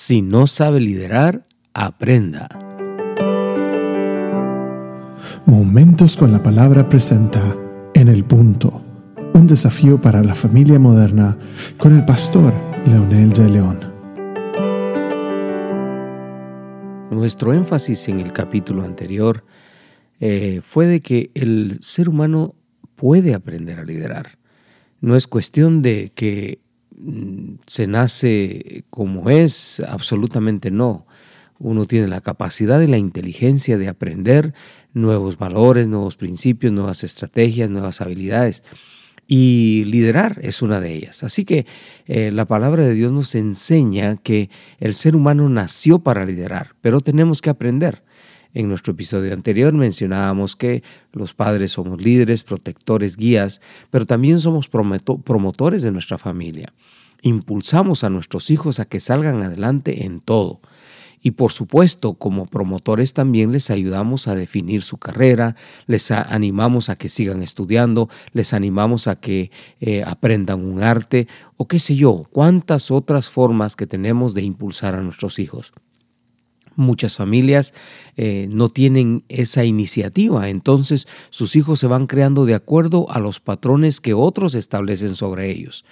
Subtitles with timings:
[0.00, 2.48] Si no sabe liderar, aprenda.
[5.44, 7.42] Momentos con la palabra presenta
[7.94, 8.84] En el punto,
[9.34, 11.36] un desafío para la familia moderna
[11.78, 12.54] con el pastor
[12.86, 13.78] Leonel de León.
[17.10, 19.44] Nuestro énfasis en el capítulo anterior
[20.20, 22.54] eh, fue de que el ser humano
[22.94, 24.38] puede aprender a liderar.
[25.00, 26.60] No es cuestión de que
[27.66, 31.06] se nace como es, absolutamente no.
[31.58, 34.54] Uno tiene la capacidad y la inteligencia de aprender
[34.92, 38.62] nuevos valores, nuevos principios, nuevas estrategias, nuevas habilidades.
[39.26, 41.22] Y liderar es una de ellas.
[41.22, 41.66] Así que
[42.06, 47.00] eh, la palabra de Dios nos enseña que el ser humano nació para liderar, pero
[47.00, 48.02] tenemos que aprender.
[48.54, 54.68] En nuestro episodio anterior mencionábamos que los padres somos líderes, protectores, guías, pero también somos
[54.68, 56.72] promotores de nuestra familia.
[57.22, 60.60] Impulsamos a nuestros hijos a que salgan adelante en todo.
[61.20, 66.96] Y por supuesto, como promotores también les ayudamos a definir su carrera, les animamos a
[66.96, 72.24] que sigan estudiando, les animamos a que eh, aprendan un arte o qué sé yo,
[72.30, 75.72] cuántas otras formas que tenemos de impulsar a nuestros hijos.
[76.78, 77.74] Muchas familias
[78.16, 83.40] eh, no tienen esa iniciativa, entonces sus hijos se van creando de acuerdo a los
[83.40, 85.84] patrones que otros establecen sobre ellos.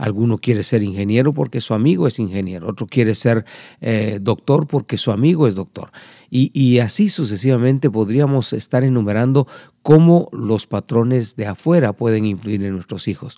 [0.00, 3.44] Alguno quiere ser ingeniero porque su amigo es ingeniero, otro quiere ser
[3.82, 5.90] eh, doctor porque su amigo es doctor.
[6.30, 9.46] Y, así sucesivamente podríamos estar enumerando
[9.82, 13.36] cómo los patrones de afuera pueden influir en nuestros hijos.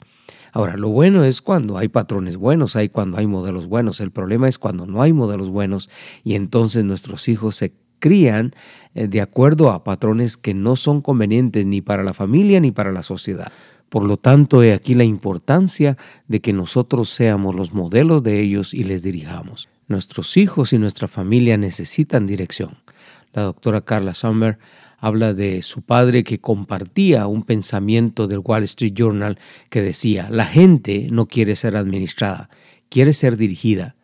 [0.52, 4.00] Ahora, lo bueno es cuando hay patrones buenos, hay cuando hay modelos buenos.
[4.00, 5.90] El problema es cuando no hay modelos buenos
[6.22, 8.52] y entonces nuestros hijos se crían
[8.94, 12.92] eh, de acuerdo a patrones que no son convenientes ni para la familia ni para
[12.92, 13.50] la sociedad.
[13.93, 18.73] Por lo tanto, he aquí la importancia de que nosotros seamos los modelos de ellos
[18.73, 19.69] y les dirijamos.
[19.87, 22.79] Nuestros hijos y nuestra familia necesitan dirección.
[23.35, 24.59] La doctora Carla Sommer
[24.97, 29.39] habla de su padre que compartía un pensamiento del Wall Street Journal
[29.69, 32.48] que decía, la gente no quiere ser administrada,
[32.89, 33.95] quiere ser dirigida.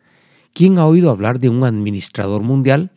[0.53, 2.91] ¿Quién ha oído hablar de un administrador mundial?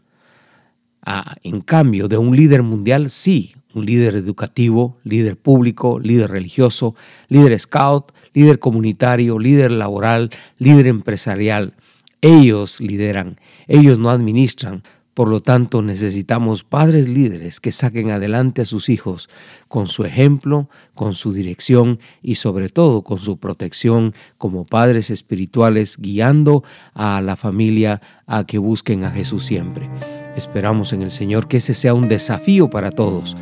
[1.01, 6.95] Ah, en cambio, de un líder mundial, sí, un líder educativo, líder público, líder religioso,
[7.29, 11.75] líder scout, líder comunitario, líder laboral, líder empresarial.
[12.21, 14.83] Ellos lideran, ellos no administran.
[15.15, 19.29] Por lo tanto, necesitamos padres líderes que saquen adelante a sus hijos
[19.69, 25.99] con su ejemplo, con su dirección y sobre todo con su protección como padres espirituales,
[25.99, 29.91] guiando a la familia a que busquen a Jesús siempre.
[30.35, 33.37] Esperamos en el Señor que ese sea un desafío para todos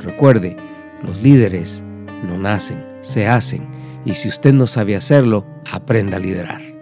[0.00, 0.56] Recuerde,
[1.02, 1.82] los líderes
[2.24, 3.66] no nacen, se hacen.
[4.04, 6.77] Y si usted no sabe hacerlo, aprenda a liderar.